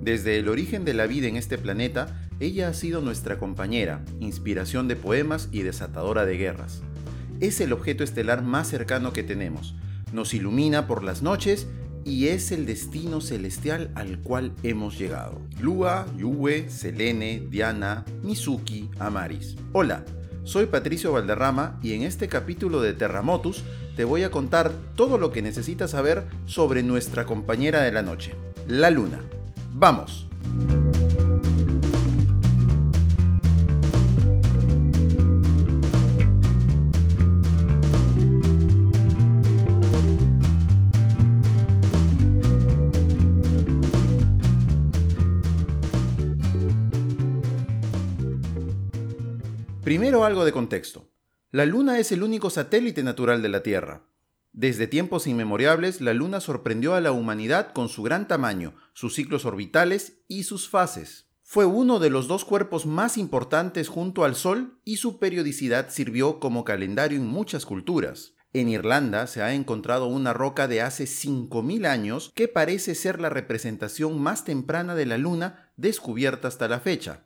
Desde 0.00 0.38
el 0.38 0.48
origen 0.48 0.84
de 0.84 0.94
la 0.94 1.06
vida 1.06 1.28
en 1.28 1.36
este 1.36 1.58
planeta, 1.58 2.26
ella 2.40 2.68
ha 2.68 2.74
sido 2.74 3.02
nuestra 3.02 3.38
compañera, 3.38 4.02
inspiración 4.18 4.88
de 4.88 4.96
poemas 4.96 5.48
y 5.52 5.62
desatadora 5.62 6.24
de 6.24 6.38
guerras. 6.38 6.80
Es 7.40 7.60
el 7.60 7.72
objeto 7.72 8.02
estelar 8.02 8.42
más 8.42 8.68
cercano 8.68 9.12
que 9.12 9.22
tenemos. 9.22 9.74
Nos 10.12 10.32
ilumina 10.32 10.86
por 10.86 11.04
las 11.04 11.22
noches 11.22 11.66
y 12.04 12.28
es 12.28 12.50
el 12.50 12.64
destino 12.64 13.20
celestial 13.20 13.90
al 13.94 14.20
cual 14.20 14.52
hemos 14.62 14.98
llegado. 14.98 15.42
Lua, 15.60 16.06
Yue, 16.16 16.70
Selene, 16.70 17.42
Diana, 17.50 18.06
Mizuki, 18.22 18.90
Amaris. 18.98 19.56
Hola, 19.72 20.04
soy 20.44 20.64
Patricio 20.64 21.12
Valderrama 21.12 21.78
y 21.82 21.92
en 21.92 22.02
este 22.02 22.26
capítulo 22.26 22.80
de 22.80 22.94
Terramotus 22.94 23.64
te 23.96 24.04
voy 24.04 24.22
a 24.22 24.30
contar 24.30 24.72
todo 24.94 25.18
lo 25.18 25.30
que 25.30 25.42
necesitas 25.42 25.90
saber 25.90 26.24
sobre 26.46 26.82
nuestra 26.82 27.26
compañera 27.26 27.82
de 27.82 27.92
la 27.92 28.00
noche, 28.00 28.32
la 28.66 28.90
Luna. 28.90 29.20
¡Vamos! 29.72 30.26
Primero 49.82 50.24
algo 50.24 50.44
de 50.44 50.52
contexto. 50.52 51.10
La 51.50 51.66
Luna 51.66 51.98
es 51.98 52.12
el 52.12 52.22
único 52.22 52.48
satélite 52.48 53.02
natural 53.02 53.42
de 53.42 53.48
la 53.48 53.62
Tierra. 53.62 54.09
Desde 54.52 54.88
tiempos 54.88 55.26
inmemoriales, 55.26 56.00
la 56.00 56.12
Luna 56.12 56.40
sorprendió 56.40 56.94
a 56.94 57.00
la 57.00 57.12
humanidad 57.12 57.72
con 57.72 57.88
su 57.88 58.02
gran 58.02 58.26
tamaño, 58.26 58.74
sus 58.92 59.14
ciclos 59.14 59.44
orbitales 59.44 60.22
y 60.26 60.42
sus 60.42 60.68
fases. 60.68 61.28
Fue 61.42 61.66
uno 61.66 61.98
de 61.98 62.10
los 62.10 62.28
dos 62.28 62.44
cuerpos 62.44 62.86
más 62.86 63.16
importantes 63.16 63.88
junto 63.88 64.24
al 64.24 64.34
Sol 64.34 64.78
y 64.84 64.96
su 64.96 65.18
periodicidad 65.18 65.90
sirvió 65.90 66.40
como 66.40 66.64
calendario 66.64 67.18
en 67.18 67.26
muchas 67.26 67.66
culturas. 67.66 68.34
En 68.52 68.68
Irlanda 68.68 69.28
se 69.28 69.42
ha 69.42 69.54
encontrado 69.54 70.06
una 70.06 70.32
roca 70.32 70.66
de 70.66 70.82
hace 70.82 71.04
5.000 71.04 71.86
años 71.86 72.32
que 72.34 72.48
parece 72.48 72.96
ser 72.96 73.20
la 73.20 73.28
representación 73.30 74.20
más 74.20 74.44
temprana 74.44 74.96
de 74.96 75.06
la 75.06 75.18
Luna 75.18 75.72
descubierta 75.76 76.48
hasta 76.48 76.66
la 76.66 76.80
fecha. 76.80 77.24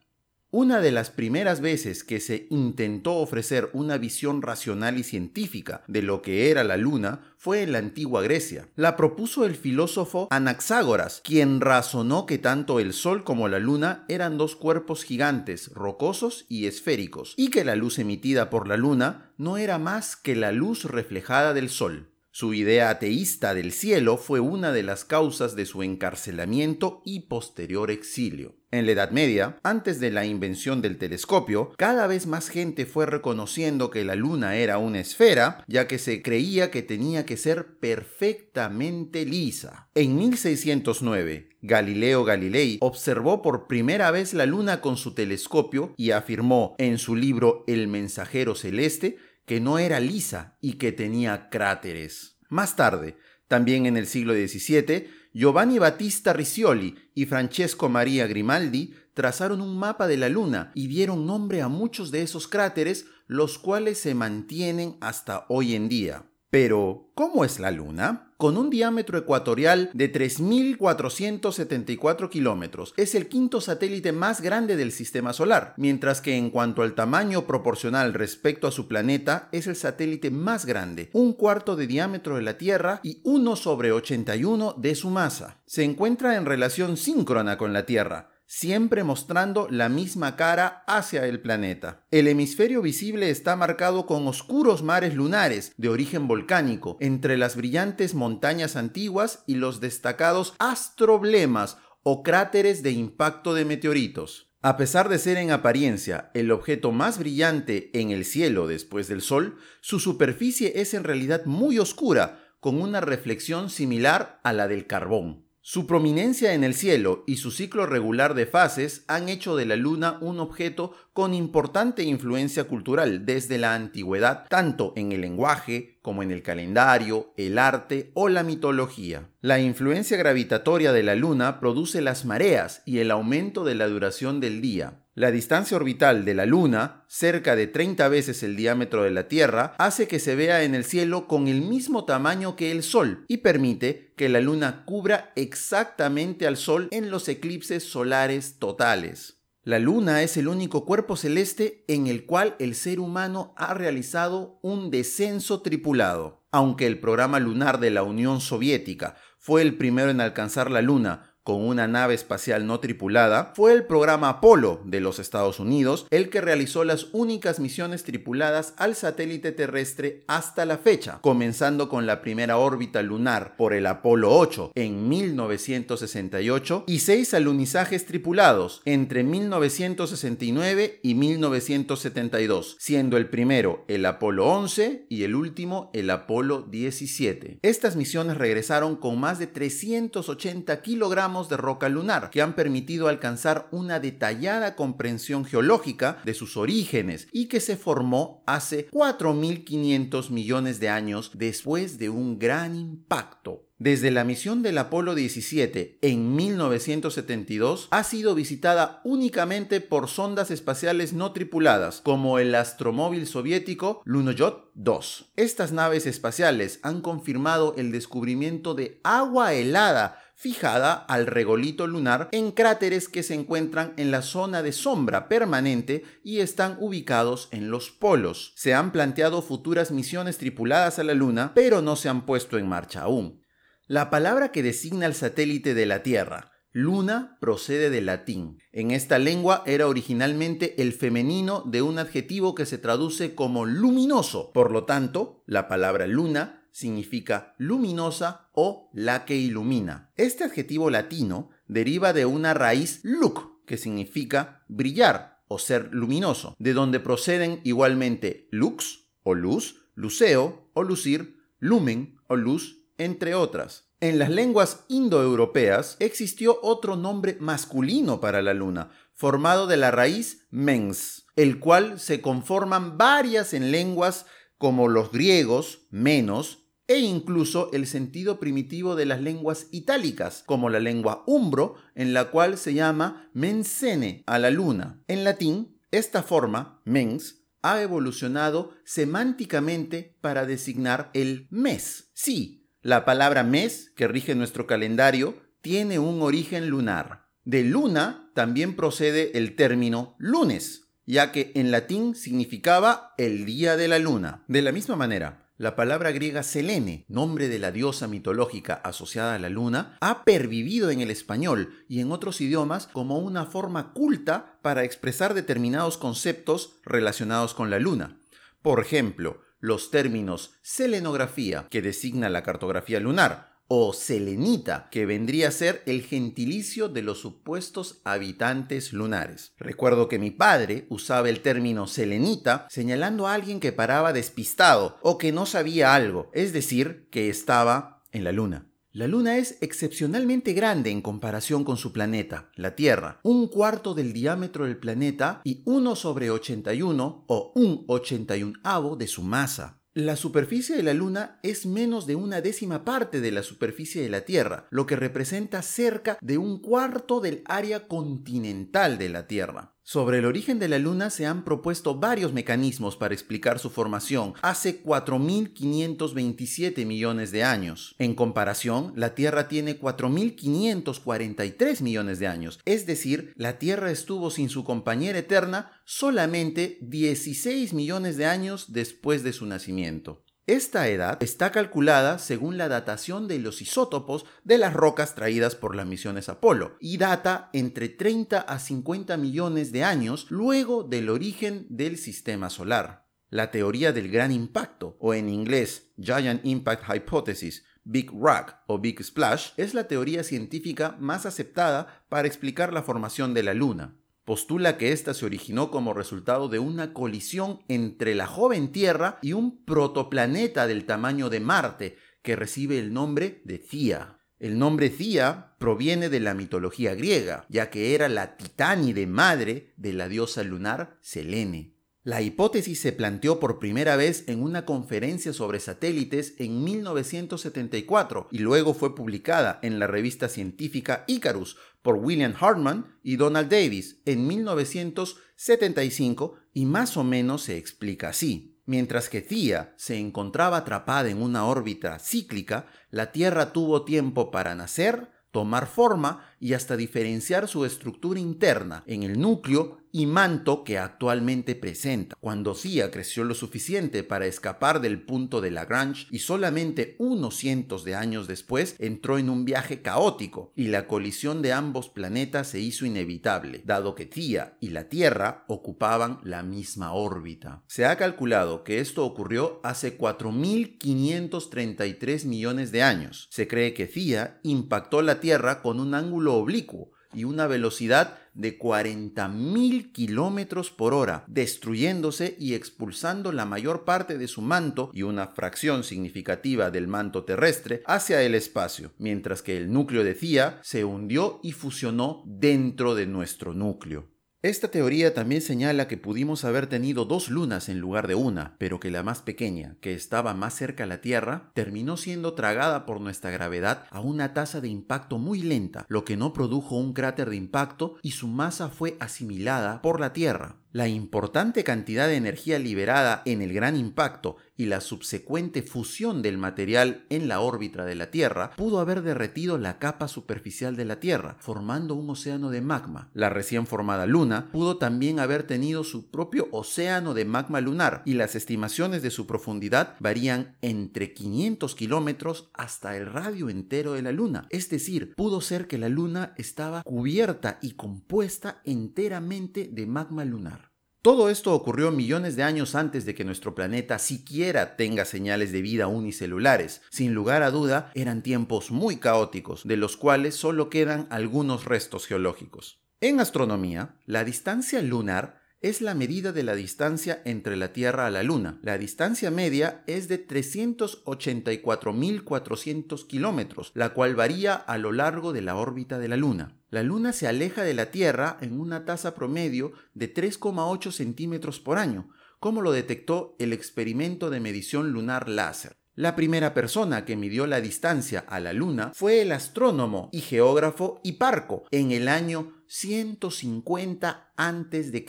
Una 0.56 0.80
de 0.80 0.92
las 0.92 1.10
primeras 1.10 1.60
veces 1.60 2.04
que 2.04 2.20
se 2.20 2.46
intentó 2.48 3.14
ofrecer 3.16 3.70
una 3.72 3.98
visión 3.98 4.40
racional 4.40 4.98
y 4.98 5.02
científica 5.02 5.82
de 5.88 6.00
lo 6.00 6.22
que 6.22 6.48
era 6.48 6.62
la 6.62 6.76
luna 6.76 7.22
fue 7.36 7.62
en 7.62 7.72
la 7.72 7.78
antigua 7.78 8.22
Grecia. 8.22 8.68
La 8.76 8.94
propuso 8.94 9.44
el 9.46 9.56
filósofo 9.56 10.28
Anaxágoras, 10.30 11.20
quien 11.24 11.60
razonó 11.60 12.24
que 12.24 12.38
tanto 12.38 12.78
el 12.78 12.92
Sol 12.92 13.24
como 13.24 13.48
la 13.48 13.58
luna 13.58 14.04
eran 14.06 14.38
dos 14.38 14.54
cuerpos 14.54 15.02
gigantes, 15.02 15.72
rocosos 15.74 16.46
y 16.48 16.66
esféricos, 16.66 17.34
y 17.36 17.50
que 17.50 17.64
la 17.64 17.74
luz 17.74 17.98
emitida 17.98 18.48
por 18.48 18.68
la 18.68 18.76
luna 18.76 19.32
no 19.36 19.56
era 19.56 19.80
más 19.80 20.14
que 20.14 20.36
la 20.36 20.52
luz 20.52 20.84
reflejada 20.84 21.52
del 21.52 21.68
Sol. 21.68 22.13
Su 22.36 22.52
idea 22.52 22.90
ateísta 22.90 23.54
del 23.54 23.70
cielo 23.70 24.16
fue 24.16 24.40
una 24.40 24.72
de 24.72 24.82
las 24.82 25.04
causas 25.04 25.54
de 25.54 25.66
su 25.66 25.84
encarcelamiento 25.84 27.00
y 27.04 27.28
posterior 27.28 27.92
exilio. 27.92 28.56
En 28.72 28.86
la 28.86 28.90
Edad 28.90 29.12
Media, 29.12 29.60
antes 29.62 30.00
de 30.00 30.10
la 30.10 30.26
invención 30.26 30.82
del 30.82 30.98
telescopio, 30.98 31.70
cada 31.78 32.08
vez 32.08 32.26
más 32.26 32.48
gente 32.48 32.86
fue 32.86 33.06
reconociendo 33.06 33.88
que 33.88 34.02
la 34.02 34.16
Luna 34.16 34.56
era 34.56 34.78
una 34.78 34.98
esfera, 34.98 35.62
ya 35.68 35.86
que 35.86 36.00
se 36.00 36.22
creía 36.22 36.72
que 36.72 36.82
tenía 36.82 37.24
que 37.24 37.36
ser 37.36 37.78
perfectamente 37.78 39.24
lisa. 39.24 39.88
En 39.94 40.16
1609, 40.16 41.50
Galileo 41.62 42.24
Galilei 42.24 42.78
observó 42.80 43.42
por 43.42 43.68
primera 43.68 44.10
vez 44.10 44.34
la 44.34 44.44
Luna 44.44 44.80
con 44.80 44.96
su 44.96 45.14
telescopio 45.14 45.94
y 45.96 46.10
afirmó 46.10 46.74
en 46.78 46.98
su 46.98 47.14
libro 47.14 47.62
El 47.68 47.86
mensajero 47.86 48.56
celeste 48.56 49.18
que 49.46 49.60
no 49.60 49.78
era 49.78 50.00
lisa 50.00 50.56
y 50.60 50.74
que 50.74 50.92
tenía 50.92 51.48
cráteres. 51.50 52.38
Más 52.48 52.76
tarde, 52.76 53.16
también 53.48 53.86
en 53.86 53.96
el 53.96 54.06
siglo 54.06 54.34
XVII, 54.34 55.08
Giovanni 55.32 55.78
Battista 55.78 56.32
Riccioli 56.32 56.94
y 57.14 57.26
Francesco 57.26 57.88
Maria 57.88 58.26
Grimaldi 58.26 58.94
trazaron 59.14 59.60
un 59.60 59.78
mapa 59.78 60.06
de 60.06 60.16
la 60.16 60.28
Luna 60.28 60.70
y 60.74 60.86
dieron 60.86 61.26
nombre 61.26 61.62
a 61.62 61.68
muchos 61.68 62.10
de 62.10 62.22
esos 62.22 62.48
cráteres, 62.48 63.06
los 63.26 63.58
cuales 63.58 63.98
se 63.98 64.14
mantienen 64.14 64.96
hasta 65.00 65.46
hoy 65.48 65.74
en 65.74 65.88
día. 65.88 66.24
Pero, 66.54 67.10
¿cómo 67.14 67.44
es 67.44 67.58
la 67.58 67.72
Luna? 67.72 68.30
Con 68.36 68.56
un 68.56 68.70
diámetro 68.70 69.18
ecuatorial 69.18 69.90
de 69.92 70.12
3.474 70.12 72.30
kilómetros, 72.30 72.94
es 72.96 73.16
el 73.16 73.26
quinto 73.26 73.60
satélite 73.60 74.12
más 74.12 74.40
grande 74.40 74.76
del 74.76 74.92
Sistema 74.92 75.32
Solar, 75.32 75.74
mientras 75.76 76.20
que 76.20 76.36
en 76.36 76.50
cuanto 76.50 76.82
al 76.82 76.94
tamaño 76.94 77.48
proporcional 77.48 78.14
respecto 78.14 78.68
a 78.68 78.70
su 78.70 78.86
planeta, 78.86 79.48
es 79.50 79.66
el 79.66 79.74
satélite 79.74 80.30
más 80.30 80.64
grande, 80.64 81.10
un 81.12 81.32
cuarto 81.32 81.74
de 81.74 81.88
diámetro 81.88 82.36
de 82.36 82.42
la 82.42 82.56
Tierra 82.56 83.00
y 83.02 83.18
1 83.24 83.56
sobre 83.56 83.90
81 83.90 84.76
de 84.78 84.94
su 84.94 85.10
masa. 85.10 85.58
Se 85.66 85.82
encuentra 85.82 86.36
en 86.36 86.46
relación 86.46 86.96
síncrona 86.96 87.58
con 87.58 87.72
la 87.72 87.84
Tierra, 87.84 88.30
siempre 88.56 89.02
mostrando 89.02 89.66
la 89.68 89.88
misma 89.88 90.36
cara 90.36 90.84
hacia 90.86 91.26
el 91.26 91.40
planeta. 91.40 92.06
El 92.12 92.28
hemisferio 92.28 92.82
visible 92.82 93.30
está 93.30 93.56
marcado 93.56 94.06
con 94.06 94.28
oscuros 94.28 94.84
mares 94.84 95.16
lunares 95.16 95.72
de 95.76 95.88
origen 95.88 96.28
volcánico, 96.28 96.96
entre 97.00 97.36
las 97.36 97.56
brillantes 97.56 98.14
montañas 98.14 98.76
antiguas 98.76 99.42
y 99.48 99.56
los 99.56 99.80
destacados 99.80 100.54
astroblemas 100.60 101.78
o 102.04 102.22
cráteres 102.22 102.84
de 102.84 102.92
impacto 102.92 103.54
de 103.54 103.64
meteoritos. 103.64 104.52
A 104.62 104.76
pesar 104.76 105.08
de 105.08 105.18
ser 105.18 105.36
en 105.36 105.50
apariencia 105.50 106.30
el 106.32 106.52
objeto 106.52 106.92
más 106.92 107.18
brillante 107.18 107.90
en 107.92 108.12
el 108.12 108.24
cielo 108.24 108.68
después 108.68 109.08
del 109.08 109.20
Sol, 109.20 109.58
su 109.80 109.98
superficie 109.98 110.80
es 110.80 110.94
en 110.94 111.02
realidad 111.02 111.44
muy 111.44 111.80
oscura, 111.80 112.40
con 112.60 112.80
una 112.80 113.00
reflexión 113.00 113.68
similar 113.68 114.40
a 114.44 114.52
la 114.52 114.68
del 114.68 114.86
carbón. 114.86 115.43
Su 115.66 115.86
prominencia 115.86 116.52
en 116.52 116.62
el 116.62 116.74
cielo 116.74 117.24
y 117.26 117.36
su 117.36 117.50
ciclo 117.50 117.86
regular 117.86 118.34
de 118.34 118.44
fases 118.44 119.02
han 119.08 119.30
hecho 119.30 119.56
de 119.56 119.64
la 119.64 119.76
Luna 119.76 120.18
un 120.20 120.38
objeto 120.38 120.92
con 121.14 121.32
importante 121.32 122.02
influencia 122.02 122.64
cultural 122.64 123.24
desde 123.24 123.56
la 123.56 123.74
antigüedad, 123.74 124.46
tanto 124.50 124.92
en 124.94 125.12
el 125.12 125.22
lenguaje 125.22 125.96
como 126.02 126.22
en 126.22 126.32
el 126.32 126.42
calendario, 126.42 127.32
el 127.38 127.58
arte 127.58 128.10
o 128.12 128.28
la 128.28 128.42
mitología. 128.42 129.30
La 129.40 129.58
influencia 129.58 130.18
gravitatoria 130.18 130.92
de 130.92 131.02
la 131.02 131.14
Luna 131.14 131.60
produce 131.60 132.02
las 132.02 132.26
mareas 132.26 132.82
y 132.84 132.98
el 132.98 133.10
aumento 133.10 133.64
de 133.64 133.74
la 133.74 133.88
duración 133.88 134.40
del 134.40 134.60
día. 134.60 135.03
La 135.16 135.30
distancia 135.30 135.76
orbital 135.76 136.24
de 136.24 136.34
la 136.34 136.44
Luna, 136.44 137.04
cerca 137.06 137.54
de 137.54 137.68
30 137.68 138.08
veces 138.08 138.42
el 138.42 138.56
diámetro 138.56 139.04
de 139.04 139.12
la 139.12 139.28
Tierra, 139.28 139.76
hace 139.78 140.08
que 140.08 140.18
se 140.18 140.34
vea 140.34 140.64
en 140.64 140.74
el 140.74 140.84
cielo 140.84 141.28
con 141.28 141.46
el 141.46 141.62
mismo 141.62 142.04
tamaño 142.04 142.56
que 142.56 142.72
el 142.72 142.82
Sol 142.82 143.24
y 143.28 143.36
permite 143.36 144.12
que 144.16 144.28
la 144.28 144.40
Luna 144.40 144.84
cubra 144.84 145.32
exactamente 145.36 146.48
al 146.48 146.56
Sol 146.56 146.88
en 146.90 147.12
los 147.12 147.28
eclipses 147.28 147.84
solares 147.84 148.58
totales. 148.58 149.38
La 149.62 149.78
Luna 149.78 150.24
es 150.24 150.36
el 150.36 150.48
único 150.48 150.84
cuerpo 150.84 151.16
celeste 151.16 151.84
en 151.86 152.08
el 152.08 152.26
cual 152.26 152.56
el 152.58 152.74
ser 152.74 152.98
humano 152.98 153.54
ha 153.56 153.72
realizado 153.72 154.58
un 154.62 154.90
descenso 154.90 155.62
tripulado. 155.62 156.42
Aunque 156.50 156.88
el 156.88 156.98
programa 156.98 157.38
lunar 157.38 157.78
de 157.78 157.90
la 157.90 158.02
Unión 158.02 158.40
Soviética 158.40 159.14
fue 159.38 159.62
el 159.62 159.76
primero 159.76 160.10
en 160.10 160.20
alcanzar 160.20 160.72
la 160.72 160.82
Luna 160.82 161.33
con 161.44 161.60
una 161.60 161.86
nave 161.86 162.14
espacial 162.14 162.66
no 162.66 162.80
tripulada, 162.80 163.52
fue 163.54 163.74
el 163.74 163.84
programa 163.84 164.30
Apolo 164.30 164.80
de 164.84 165.00
los 165.00 165.18
Estados 165.18 165.60
Unidos 165.60 166.06
el 166.10 166.30
que 166.30 166.40
realizó 166.40 166.84
las 166.84 167.08
únicas 167.12 167.60
misiones 167.60 168.02
tripuladas 168.02 168.72
al 168.78 168.94
satélite 168.94 169.52
terrestre 169.52 170.24
hasta 170.26 170.64
la 170.64 170.78
fecha, 170.78 171.18
comenzando 171.20 171.90
con 171.90 172.06
la 172.06 172.22
primera 172.22 172.56
órbita 172.56 173.02
lunar 173.02 173.56
por 173.56 173.74
el 173.74 173.86
Apolo 173.86 174.34
8 174.34 174.72
en 174.74 175.06
1968 175.08 176.84
y 176.86 177.00
seis 177.00 177.34
alunizajes 177.34 178.06
tripulados 178.06 178.80
entre 178.86 179.22
1969 179.22 181.00
y 181.02 181.14
1972, 181.14 182.76
siendo 182.78 183.18
el 183.18 183.28
primero 183.28 183.84
el 183.88 184.06
Apolo 184.06 184.46
11 184.46 185.06
y 185.10 185.24
el 185.24 185.34
último 185.34 185.90
el 185.92 186.08
Apolo 186.08 186.62
17. 186.62 187.58
Estas 187.60 187.96
misiones 187.96 188.38
regresaron 188.38 188.96
con 188.96 189.20
más 189.20 189.38
de 189.38 189.46
380 189.46 190.80
kilogramos 190.80 191.33
de 191.42 191.56
roca 191.56 191.88
lunar, 191.88 192.30
que 192.30 192.40
han 192.40 192.54
permitido 192.54 193.08
alcanzar 193.08 193.68
una 193.72 193.98
detallada 193.98 194.76
comprensión 194.76 195.44
geológica 195.44 196.18
de 196.24 196.32
sus 196.32 196.56
orígenes 196.56 197.28
y 197.32 197.46
que 197.46 197.60
se 197.60 197.76
formó 197.76 198.44
hace 198.46 198.88
4.500 198.90 200.30
millones 200.30 200.78
de 200.80 200.88
años 200.88 201.32
después 201.34 201.98
de 201.98 202.08
un 202.08 202.38
gran 202.38 202.76
impacto. 202.76 203.64
Desde 203.84 204.12
la 204.12 204.22
misión 204.22 204.62
del 204.62 204.78
Apolo 204.78 205.16
17 205.16 205.98
en 206.00 206.36
1972 206.36 207.88
ha 207.90 208.04
sido 208.04 208.36
visitada 208.36 209.00
únicamente 209.04 209.80
por 209.80 210.08
sondas 210.08 210.52
espaciales 210.52 211.12
no 211.12 211.32
tripuladas, 211.32 212.00
como 212.00 212.38
el 212.38 212.54
astromóvil 212.54 213.26
soviético 213.26 214.00
Lunoyot 214.04 214.70
2. 214.74 215.32
Estas 215.36 215.72
naves 215.72 216.06
espaciales 216.06 216.78
han 216.82 217.00
confirmado 217.00 217.74
el 217.76 217.90
descubrimiento 217.90 218.74
de 218.74 219.00
agua 219.02 219.54
helada 219.54 220.23
fijada 220.34 220.94
al 220.94 221.26
regolito 221.26 221.86
lunar 221.86 222.28
en 222.32 222.52
cráteres 222.52 223.08
que 223.08 223.22
se 223.22 223.34
encuentran 223.34 223.94
en 223.96 224.10
la 224.10 224.22
zona 224.22 224.62
de 224.62 224.72
sombra 224.72 225.28
permanente 225.28 226.04
y 226.22 226.40
están 226.40 226.76
ubicados 226.80 227.48
en 227.50 227.70
los 227.70 227.90
polos. 227.90 228.52
Se 228.56 228.74
han 228.74 228.92
planteado 228.92 229.42
futuras 229.42 229.90
misiones 229.90 230.38
tripuladas 230.38 230.98
a 230.98 231.04
la 231.04 231.14
Luna, 231.14 231.52
pero 231.54 231.82
no 231.82 231.96
se 231.96 232.08
han 232.08 232.26
puesto 232.26 232.58
en 232.58 232.68
marcha 232.68 233.02
aún. 233.02 233.42
La 233.86 234.10
palabra 234.10 234.50
que 234.50 234.62
designa 234.62 235.06
al 235.06 235.14
satélite 235.14 235.74
de 235.74 235.86
la 235.86 236.02
Tierra, 236.02 236.54
Luna 236.76 237.38
procede 237.40 237.88
del 237.88 238.06
latín. 238.06 238.58
En 238.72 238.90
esta 238.90 239.20
lengua 239.20 239.62
era 239.64 239.86
originalmente 239.86 240.82
el 240.82 240.92
femenino 240.92 241.62
de 241.64 241.82
un 241.82 242.00
adjetivo 242.00 242.56
que 242.56 242.66
se 242.66 242.78
traduce 242.78 243.36
como 243.36 243.64
luminoso. 243.64 244.50
Por 244.52 244.72
lo 244.72 244.84
tanto, 244.84 245.44
la 245.46 245.68
palabra 245.68 246.08
luna 246.08 246.63
significa 246.74 247.54
luminosa 247.56 248.48
o 248.52 248.90
la 248.92 249.24
que 249.24 249.36
ilumina. 249.36 250.10
Este 250.16 250.42
adjetivo 250.42 250.90
latino 250.90 251.50
deriva 251.68 252.12
de 252.12 252.26
una 252.26 252.52
raíz 252.52 252.98
lux, 253.04 253.42
que 253.64 253.78
significa 253.78 254.64
brillar 254.66 255.40
o 255.46 255.60
ser 255.60 255.90
luminoso, 255.92 256.56
de 256.58 256.72
donde 256.72 256.98
proceden 256.98 257.60
igualmente 257.62 258.48
lux 258.50 259.06
o 259.22 259.34
luz, 259.34 259.82
luceo 259.94 260.68
o 260.74 260.82
lucir, 260.82 261.38
lumen 261.60 262.18
o 262.26 262.34
luz, 262.34 262.80
entre 262.98 263.36
otras. 263.36 263.84
En 264.00 264.18
las 264.18 264.30
lenguas 264.30 264.84
indoeuropeas 264.88 265.96
existió 266.00 266.58
otro 266.60 266.96
nombre 266.96 267.36
masculino 267.38 268.20
para 268.20 268.42
la 268.42 268.52
luna, 268.52 268.90
formado 269.12 269.68
de 269.68 269.76
la 269.76 269.92
raíz 269.92 270.48
mens, 270.50 271.26
el 271.36 271.60
cual 271.60 272.00
se 272.00 272.20
conforman 272.20 272.98
varias 272.98 273.54
en 273.54 273.70
lenguas 273.70 274.26
como 274.58 274.88
los 274.88 275.12
griegos, 275.12 275.86
menos, 275.90 276.63
e 276.86 276.98
incluso 276.98 277.70
el 277.72 277.86
sentido 277.86 278.38
primitivo 278.38 278.94
de 278.94 279.06
las 279.06 279.20
lenguas 279.20 279.68
itálicas, 279.70 280.42
como 280.44 280.68
la 280.68 280.80
lengua 280.80 281.24
umbro, 281.26 281.76
en 281.94 282.12
la 282.12 282.30
cual 282.30 282.58
se 282.58 282.74
llama 282.74 283.30
mensene 283.32 284.22
a 284.26 284.38
la 284.38 284.50
luna. 284.50 285.02
En 285.08 285.24
latín, 285.24 285.78
esta 285.90 286.22
forma, 286.22 286.80
mens, 286.84 287.44
ha 287.62 287.80
evolucionado 287.80 288.74
semánticamente 288.84 290.16
para 290.20 290.44
designar 290.44 291.10
el 291.14 291.46
mes. 291.50 292.10
Sí, 292.12 292.68
la 292.82 293.06
palabra 293.06 293.42
mes, 293.42 293.90
que 293.96 294.06
rige 294.06 294.34
nuestro 294.34 294.66
calendario, 294.66 295.42
tiene 295.62 295.98
un 295.98 296.20
origen 296.20 296.68
lunar. 296.68 297.24
De 297.44 297.62
luna 297.64 298.30
también 298.34 298.76
procede 298.76 299.38
el 299.38 299.56
término 299.56 300.14
lunes, 300.18 300.88
ya 301.06 301.32
que 301.32 301.52
en 301.54 301.70
latín 301.70 302.14
significaba 302.14 303.14
el 303.16 303.46
día 303.46 303.76
de 303.78 303.88
la 303.88 303.98
luna. 303.98 304.44
De 304.48 304.60
la 304.60 304.72
misma 304.72 304.96
manera, 304.96 305.43
la 305.56 305.76
palabra 305.76 306.10
griega 306.10 306.42
Selene, 306.42 307.04
nombre 307.08 307.48
de 307.48 307.60
la 307.60 307.70
diosa 307.70 308.08
mitológica 308.08 308.74
asociada 308.74 309.36
a 309.36 309.38
la 309.38 309.48
luna, 309.48 309.96
ha 310.00 310.24
pervivido 310.24 310.90
en 310.90 311.00
el 311.00 311.12
español 311.12 311.84
y 311.88 312.00
en 312.00 312.10
otros 312.10 312.40
idiomas 312.40 312.88
como 312.88 313.18
una 313.18 313.46
forma 313.46 313.92
culta 313.92 314.58
para 314.62 314.82
expresar 314.82 315.32
determinados 315.32 315.96
conceptos 315.96 316.80
relacionados 316.84 317.54
con 317.54 317.70
la 317.70 317.78
luna. 317.78 318.18
Por 318.62 318.80
ejemplo, 318.80 319.42
los 319.60 319.92
términos 319.92 320.54
selenografía, 320.62 321.68
que 321.70 321.82
designa 321.82 322.28
la 322.30 322.42
cartografía 322.42 322.98
lunar, 322.98 323.53
o 323.68 323.92
selenita, 323.92 324.88
que 324.90 325.06
vendría 325.06 325.48
a 325.48 325.52
ser 325.52 325.82
el 325.86 326.02
gentilicio 326.02 326.88
de 326.88 327.02
los 327.02 327.20
supuestos 327.20 328.00
habitantes 328.04 328.92
lunares. 328.92 329.52
Recuerdo 329.58 330.08
que 330.08 330.18
mi 330.18 330.30
padre 330.30 330.86
usaba 330.88 331.28
el 331.28 331.40
término 331.40 331.86
selenita 331.86 332.66
señalando 332.70 333.26
a 333.26 333.34
alguien 333.34 333.60
que 333.60 333.72
paraba 333.72 334.12
despistado 334.12 334.98
o 335.02 335.18
que 335.18 335.32
no 335.32 335.46
sabía 335.46 335.94
algo, 335.94 336.30
es 336.32 336.52
decir, 336.52 337.08
que 337.10 337.28
estaba 337.28 338.02
en 338.12 338.24
la 338.24 338.32
luna. 338.32 338.66
La 338.94 339.08
Luna 339.08 339.38
es 339.38 339.58
excepcionalmente 339.60 340.52
grande 340.52 340.92
en 340.92 341.02
comparación 341.02 341.64
con 341.64 341.76
su 341.76 341.92
planeta, 341.92 342.52
la 342.54 342.76
Tierra, 342.76 343.18
un 343.24 343.48
cuarto 343.48 343.92
del 343.92 344.12
diámetro 344.12 344.66
del 344.66 344.76
planeta 344.76 345.40
y 345.42 345.62
1 345.64 345.96
sobre 345.96 346.30
81 346.30 347.24
o 347.26 347.52
un 347.56 347.84
81avo 347.88 348.96
de 348.96 349.08
su 349.08 349.24
masa. 349.24 349.80
La 349.96 350.16
superficie 350.16 350.74
de 350.74 350.82
la 350.82 350.92
Luna 350.92 351.38
es 351.44 351.66
menos 351.66 352.04
de 352.08 352.16
una 352.16 352.40
décima 352.40 352.84
parte 352.84 353.20
de 353.20 353.30
la 353.30 353.44
superficie 353.44 354.02
de 354.02 354.08
la 354.08 354.22
Tierra, 354.22 354.66
lo 354.70 354.86
que 354.86 354.96
representa 354.96 355.62
cerca 355.62 356.18
de 356.20 356.36
un 356.36 356.60
cuarto 356.60 357.20
del 357.20 357.44
área 357.44 357.86
continental 357.86 358.98
de 358.98 359.08
la 359.08 359.28
Tierra. 359.28 359.73
Sobre 359.86 360.16
el 360.16 360.24
origen 360.24 360.58
de 360.58 360.68
la 360.68 360.78
Luna 360.78 361.10
se 361.10 361.26
han 361.26 361.44
propuesto 361.44 361.96
varios 361.96 362.32
mecanismos 362.32 362.96
para 362.96 363.12
explicar 363.12 363.58
su 363.58 363.68
formación 363.68 364.32
hace 364.40 364.82
4.527 364.82 366.86
millones 366.86 367.32
de 367.32 367.44
años. 367.44 367.94
En 367.98 368.14
comparación, 368.14 368.94
la 368.96 369.14
Tierra 369.14 369.46
tiene 369.46 369.78
4.543 369.78 371.82
millones 371.82 372.18
de 372.18 372.26
años, 372.26 372.60
es 372.64 372.86
decir, 372.86 373.34
la 373.36 373.58
Tierra 373.58 373.90
estuvo 373.90 374.30
sin 374.30 374.48
su 374.48 374.64
compañera 374.64 375.18
eterna 375.18 375.72
solamente 375.84 376.78
16 376.80 377.74
millones 377.74 378.16
de 378.16 378.24
años 378.24 378.72
después 378.72 379.22
de 379.22 379.34
su 379.34 379.44
nacimiento. 379.44 380.23
Esta 380.46 380.88
edad 380.88 381.22
está 381.22 381.50
calculada 381.52 382.18
según 382.18 382.58
la 382.58 382.68
datación 382.68 383.28
de 383.28 383.38
los 383.38 383.62
isótopos 383.62 384.26
de 384.44 384.58
las 384.58 384.74
rocas 384.74 385.14
traídas 385.14 385.56
por 385.56 385.74
las 385.74 385.86
misiones 385.86 386.28
Apolo 386.28 386.76
y 386.80 386.98
data 386.98 387.48
entre 387.54 387.88
30 387.88 388.40
a 388.40 388.58
50 388.58 389.16
millones 389.16 389.72
de 389.72 389.84
años 389.84 390.26
luego 390.28 390.82
del 390.82 391.08
origen 391.08 391.64
del 391.70 391.96
sistema 391.96 392.50
solar. 392.50 393.06
La 393.30 393.50
teoría 393.50 393.92
del 393.92 394.10
gran 394.10 394.32
impacto, 394.32 394.98
o 395.00 395.14
en 395.14 395.30
inglés 395.30 395.94
Giant 395.96 396.44
Impact 396.44 396.84
Hypothesis, 396.94 397.64
Big 397.82 398.10
Rock 398.10 398.54
o 398.66 398.78
Big 398.78 399.02
Splash, 399.02 399.52
es 399.56 399.72
la 399.72 399.88
teoría 399.88 400.22
científica 400.24 400.94
más 401.00 401.24
aceptada 401.24 402.04
para 402.10 402.28
explicar 402.28 402.74
la 402.74 402.82
formación 402.82 403.32
de 403.32 403.44
la 403.44 403.54
Luna 403.54 403.96
postula 404.24 404.78
que 404.78 404.92
ésta 404.92 405.14
se 405.14 405.26
originó 405.26 405.70
como 405.70 405.94
resultado 405.94 406.48
de 406.48 406.58
una 406.58 406.92
colisión 406.92 407.60
entre 407.68 408.14
la 408.14 408.26
joven 408.26 408.72
Tierra 408.72 409.18
y 409.22 409.32
un 409.32 409.64
protoplaneta 409.64 410.66
del 410.66 410.86
tamaño 410.86 411.30
de 411.30 411.40
Marte, 411.40 411.98
que 412.22 412.36
recibe 412.36 412.78
el 412.78 412.92
nombre 412.92 413.42
de 413.44 413.58
Thea. 413.58 414.18
El 414.38 414.58
nombre 414.58 414.90
Thea 414.90 415.54
proviene 415.58 416.08
de 416.08 416.20
la 416.20 416.34
mitología 416.34 416.94
griega, 416.94 417.46
ya 417.48 417.70
que 417.70 417.94
era 417.94 418.08
la 418.08 418.36
titánide 418.36 419.06
madre 419.06 419.72
de 419.76 419.92
la 419.92 420.08
diosa 420.08 420.42
lunar 420.42 420.98
Selene. 421.00 421.73
La 422.06 422.20
hipótesis 422.20 422.82
se 422.82 422.92
planteó 422.92 423.40
por 423.40 423.58
primera 423.58 423.96
vez 423.96 424.24
en 424.26 424.42
una 424.42 424.66
conferencia 424.66 425.32
sobre 425.32 425.58
satélites 425.58 426.34
en 426.38 426.62
1974 426.62 428.28
y 428.30 428.40
luego 428.40 428.74
fue 428.74 428.94
publicada 428.94 429.58
en 429.62 429.78
la 429.78 429.86
revista 429.86 430.28
científica 430.28 431.04
Icarus 431.06 431.56
por 431.80 431.94
William 431.94 432.34
Hartman 432.38 432.98
y 433.02 433.16
Donald 433.16 433.50
Davis 433.50 434.02
en 434.04 434.26
1975 434.26 436.34
y 436.52 436.66
más 436.66 436.98
o 436.98 437.04
menos 437.04 437.44
se 437.44 437.56
explica 437.56 438.10
así. 438.10 438.60
Mientras 438.66 439.08
que 439.08 439.22
Thea 439.22 439.72
se 439.78 439.98
encontraba 439.98 440.58
atrapada 440.58 441.08
en 441.08 441.22
una 441.22 441.46
órbita 441.46 441.98
cíclica, 441.98 442.66
la 442.90 443.12
Tierra 443.12 443.54
tuvo 443.54 443.86
tiempo 443.86 444.30
para 444.30 444.54
nacer, 444.54 445.10
tomar 445.30 445.66
forma 445.66 446.33
y 446.44 446.52
hasta 446.52 446.76
diferenciar 446.76 447.48
su 447.48 447.64
estructura 447.64 448.20
interna 448.20 448.84
en 448.86 449.02
el 449.02 449.18
núcleo 449.18 449.78
y 449.96 450.06
manto 450.06 450.64
que 450.64 450.76
actualmente 450.76 451.54
presenta. 451.54 452.16
Cuando 452.18 452.56
Cia 452.56 452.90
creció 452.90 453.22
lo 453.22 453.34
suficiente 453.34 454.02
para 454.02 454.26
escapar 454.26 454.80
del 454.80 455.00
punto 455.00 455.40
de 455.40 455.52
Lagrange 455.52 456.08
y 456.10 456.18
solamente 456.18 456.96
unos 456.98 457.36
cientos 457.36 457.84
de 457.84 457.94
años 457.94 458.26
después 458.26 458.74
entró 458.80 459.18
en 459.18 459.30
un 459.30 459.44
viaje 459.44 459.82
caótico 459.82 460.50
y 460.56 460.66
la 460.66 460.88
colisión 460.88 461.42
de 461.42 461.52
ambos 461.52 461.88
planetas 461.88 462.48
se 462.48 462.58
hizo 462.58 462.84
inevitable, 462.84 463.62
dado 463.64 463.94
que 463.94 464.10
Cia 464.12 464.56
y 464.60 464.70
la 464.70 464.88
Tierra 464.88 465.44
ocupaban 465.46 466.18
la 466.24 466.42
misma 466.42 466.92
órbita. 466.92 467.62
Se 467.68 467.86
ha 467.86 467.96
calculado 467.96 468.64
que 468.64 468.80
esto 468.80 469.06
ocurrió 469.06 469.60
hace 469.62 469.96
4.533 469.96 472.26
millones 472.26 472.72
de 472.72 472.82
años. 472.82 473.28
Se 473.30 473.46
cree 473.46 473.74
que 473.74 473.86
Cia 473.86 474.40
impactó 474.42 475.02
la 475.02 475.20
Tierra 475.20 475.62
con 475.62 475.78
un 475.78 475.94
ángulo 475.94 476.33
oblicuo 476.34 476.92
y 477.14 477.24
una 477.24 477.46
velocidad 477.46 478.18
de 478.34 478.58
40.000 478.58 479.92
kilómetros 479.92 480.70
por 480.70 480.92
hora, 480.92 481.24
destruyéndose 481.28 482.36
y 482.38 482.54
expulsando 482.54 483.32
la 483.32 483.44
mayor 483.44 483.84
parte 483.84 484.18
de 484.18 484.28
su 484.28 484.42
manto 484.42 484.90
y 484.92 485.02
una 485.02 485.28
fracción 485.28 485.84
significativa 485.84 486.70
del 486.70 486.88
manto 486.88 487.24
terrestre 487.24 487.82
hacia 487.86 488.22
el 488.22 488.34
espacio, 488.34 488.92
mientras 488.98 489.42
que 489.42 489.56
el 489.56 489.72
núcleo 489.72 490.02
de 490.04 490.14
Cia 490.14 490.58
se 490.62 490.84
hundió 490.84 491.38
y 491.42 491.52
fusionó 491.52 492.22
dentro 492.26 492.94
de 492.94 493.06
nuestro 493.06 493.54
núcleo. 493.54 494.13
Esta 494.44 494.70
teoría 494.70 495.14
también 495.14 495.40
señala 495.40 495.88
que 495.88 495.96
pudimos 495.96 496.44
haber 496.44 496.66
tenido 496.66 497.06
dos 497.06 497.30
lunas 497.30 497.70
en 497.70 497.80
lugar 497.80 498.06
de 498.06 498.14
una, 498.14 498.56
pero 498.58 498.78
que 498.78 498.90
la 498.90 499.02
más 499.02 499.22
pequeña, 499.22 499.78
que 499.80 499.94
estaba 499.94 500.34
más 500.34 500.52
cerca 500.52 500.84
a 500.84 500.86
la 500.86 501.00
Tierra, 501.00 501.50
terminó 501.54 501.96
siendo 501.96 502.34
tragada 502.34 502.84
por 502.84 503.00
nuestra 503.00 503.30
gravedad 503.30 503.86
a 503.90 504.00
una 504.00 504.34
tasa 504.34 504.60
de 504.60 504.68
impacto 504.68 505.16
muy 505.16 505.40
lenta, 505.40 505.86
lo 505.88 506.04
que 506.04 506.18
no 506.18 506.34
produjo 506.34 506.76
un 506.76 506.92
cráter 506.92 507.30
de 507.30 507.36
impacto 507.36 507.96
y 508.02 508.10
su 508.10 508.28
masa 508.28 508.68
fue 508.68 508.98
asimilada 509.00 509.80
por 509.80 509.98
la 509.98 510.12
Tierra. 510.12 510.56
La 510.74 510.88
importante 510.88 511.62
cantidad 511.62 512.08
de 512.08 512.16
energía 512.16 512.58
liberada 512.58 513.22
en 513.26 513.42
el 513.42 513.52
gran 513.52 513.76
impacto 513.76 514.38
y 514.56 514.66
la 514.66 514.80
subsecuente 514.80 515.62
fusión 515.62 516.20
del 516.20 516.36
material 516.36 517.04
en 517.10 517.28
la 517.28 517.38
órbita 517.38 517.84
de 517.84 517.94
la 517.94 518.10
Tierra 518.10 518.50
pudo 518.56 518.80
haber 518.80 519.02
derretido 519.02 519.56
la 519.56 519.78
capa 519.78 520.08
superficial 520.08 520.74
de 520.74 520.84
la 520.84 520.98
Tierra, 520.98 521.36
formando 521.38 521.94
un 521.94 522.10
océano 522.10 522.50
de 522.50 522.60
magma. 522.60 523.08
La 523.14 523.30
recién 523.30 523.68
formada 523.68 524.06
Luna 524.06 524.50
pudo 524.50 524.76
también 524.76 525.20
haber 525.20 525.44
tenido 525.44 525.84
su 525.84 526.10
propio 526.10 526.48
océano 526.50 527.14
de 527.14 527.24
magma 527.24 527.60
lunar 527.60 528.02
y 528.04 528.14
las 528.14 528.34
estimaciones 528.34 529.00
de 529.00 529.12
su 529.12 529.28
profundidad 529.28 529.94
varían 530.00 530.56
entre 530.60 531.14
500 531.14 531.72
kilómetros 531.76 532.50
hasta 532.52 532.96
el 532.96 533.06
radio 533.06 533.48
entero 533.48 533.92
de 533.92 534.02
la 534.02 534.10
Luna. 534.10 534.48
Es 534.50 534.68
decir, 534.70 535.14
pudo 535.14 535.40
ser 535.40 535.68
que 535.68 535.78
la 535.78 535.88
Luna 535.88 536.34
estaba 536.36 536.82
cubierta 536.82 537.60
y 537.62 537.74
compuesta 537.74 538.60
enteramente 538.64 539.70
de 539.72 539.86
magma 539.86 540.24
lunar. 540.24 540.63
Todo 541.04 541.28
esto 541.28 541.52
ocurrió 541.52 541.90
millones 541.90 542.34
de 542.34 542.44
años 542.44 542.74
antes 542.74 543.04
de 543.04 543.14
que 543.14 543.26
nuestro 543.26 543.54
planeta 543.54 543.98
siquiera 543.98 544.74
tenga 544.74 545.04
señales 545.04 545.52
de 545.52 545.60
vida 545.60 545.86
unicelulares. 545.86 546.80
Sin 546.88 547.12
lugar 547.12 547.42
a 547.42 547.50
duda, 547.50 547.90
eran 547.92 548.22
tiempos 548.22 548.70
muy 548.70 548.96
caóticos, 548.96 549.68
de 549.68 549.76
los 549.76 549.98
cuales 549.98 550.34
solo 550.34 550.70
quedan 550.70 551.06
algunos 551.10 551.66
restos 551.66 552.06
geológicos. 552.06 552.80
En 553.02 553.20
astronomía, 553.20 553.98
la 554.06 554.24
distancia 554.24 554.80
lunar 554.80 555.42
es 555.60 555.82
la 555.82 555.94
medida 555.94 556.32
de 556.32 556.42
la 556.42 556.54
distancia 556.54 557.20
entre 557.26 557.56
la 557.56 557.74
Tierra 557.74 558.06
a 558.06 558.10
la 558.10 558.22
Luna. 558.22 558.58
La 558.62 558.78
distancia 558.78 559.30
media 559.30 559.84
es 559.86 560.08
de 560.08 560.26
384.400 560.26 563.06
kilómetros, 563.06 563.72
la 563.74 563.92
cual 563.92 564.14
varía 564.14 564.54
a 564.54 564.78
lo 564.78 564.90
largo 564.90 565.34
de 565.34 565.42
la 565.42 565.56
órbita 565.56 565.98
de 565.98 566.08
la 566.08 566.16
Luna. 566.16 566.56
La 566.74 566.82
Luna 566.82 567.12
se 567.12 567.28
aleja 567.28 567.62
de 567.62 567.72
la 567.72 567.92
Tierra 567.92 568.36
en 568.40 568.58
una 568.58 568.84
tasa 568.84 569.14
promedio 569.14 569.74
de 569.94 570.12
3,8 570.12 570.90
centímetros 570.90 571.60
por 571.60 571.78
año, 571.78 572.10
como 572.40 572.62
lo 572.62 572.72
detectó 572.72 573.36
el 573.38 573.52
experimento 573.52 574.28
de 574.28 574.40
medición 574.40 574.90
lunar 574.90 575.28
láser. 575.28 575.76
La 575.94 576.16
primera 576.16 576.52
persona 576.52 577.04
que 577.04 577.14
midió 577.14 577.46
la 577.46 577.60
distancia 577.60 578.24
a 578.26 578.40
la 578.40 578.52
Luna 578.52 578.90
fue 578.92 579.22
el 579.22 579.30
astrónomo 579.30 580.08
y 580.10 580.22
geógrafo 580.22 581.00
Hiparco 581.04 581.62
en 581.70 581.92
el 581.92 582.08
año 582.08 582.52
150 582.66 584.32
a.C. 584.36 585.04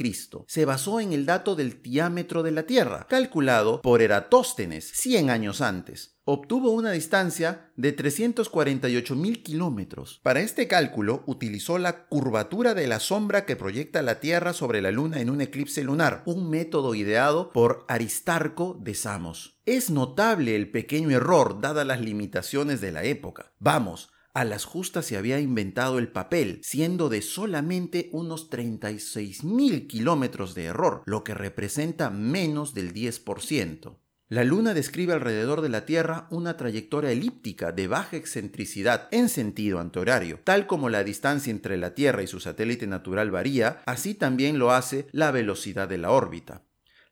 Se 0.45 0.65
basó 0.65 0.99
en 0.99 1.13
el 1.13 1.25
dato 1.25 1.55
del 1.55 1.81
diámetro 1.81 2.43
de 2.43 2.51
la 2.51 2.67
Tierra, 2.67 3.07
calculado 3.09 3.81
por 3.81 4.03
Eratóstenes 4.03 4.91
100 4.91 5.31
años 5.31 5.61
antes. 5.61 6.14
Obtuvo 6.27 6.71
una 6.71 6.89
distancia 6.91 7.69
de 7.75 7.95
348.000 7.95 9.43
kilómetros. 9.43 10.21
Para 10.23 10.39
este 10.39 10.67
cálculo 10.67 11.21
utilizó 11.27 11.77
la 11.77 12.07
curvatura 12.07 12.73
de 12.73 12.87
la 12.87 12.99
sombra 12.99 13.45
que 13.45 13.55
proyecta 13.55 14.01
la 14.01 14.19
Tierra 14.19 14.53
sobre 14.53 14.81
la 14.81 14.89
Luna 14.89 15.21
en 15.21 15.29
un 15.29 15.41
eclipse 15.41 15.83
lunar, 15.83 16.23
un 16.25 16.49
método 16.49 16.95
ideado 16.95 17.51
por 17.51 17.85
Aristarco 17.87 18.75
de 18.81 18.95
Samos. 18.95 19.59
Es 19.67 19.91
notable 19.91 20.55
el 20.55 20.71
pequeño 20.71 21.11
error 21.11 21.61
dadas 21.61 21.85
las 21.85 22.01
limitaciones 22.01 22.81
de 22.81 22.91
la 22.91 23.03
época. 23.03 23.53
Vamos, 23.59 24.09
a 24.33 24.45
las 24.45 24.65
justas 24.65 25.05
se 25.05 25.17
había 25.17 25.39
inventado 25.39 25.99
el 25.99 26.07
papel, 26.07 26.59
siendo 26.63 27.07
de 27.07 27.21
solamente 27.21 28.09
unos 28.11 28.49
36.000 28.49 29.85
kilómetros 29.85 30.55
de 30.55 30.65
error, 30.65 31.03
lo 31.05 31.23
que 31.23 31.35
representa 31.35 32.09
menos 32.09 32.73
del 32.73 32.95
10%. 32.95 33.95
La 34.27 34.43
Luna 34.43 34.73
describe 34.73 35.13
alrededor 35.13 35.61
de 35.61 35.69
la 35.69 35.85
Tierra 35.85 36.25
una 36.31 36.57
trayectoria 36.57 37.11
elíptica 37.11 37.71
de 37.71 37.87
baja 37.87 38.17
excentricidad 38.17 39.07
en 39.11 39.29
sentido 39.29 39.79
antihorario. 39.79 40.39
Tal 40.43 40.65
como 40.65 40.89
la 40.89 41.03
distancia 41.03 41.51
entre 41.51 41.77
la 41.77 41.93
Tierra 41.93 42.23
y 42.23 42.27
su 42.27 42.39
satélite 42.39 42.87
natural 42.87 43.29
varía, 43.29 43.83
así 43.85 44.15
también 44.15 44.57
lo 44.57 44.71
hace 44.71 45.05
la 45.11 45.29
velocidad 45.29 45.87
de 45.87 45.99
la 45.99 46.09
órbita. 46.09 46.63